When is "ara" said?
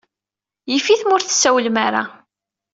1.85-2.03